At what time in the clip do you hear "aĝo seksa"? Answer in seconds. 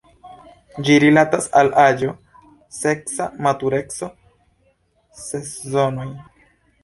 1.81-3.27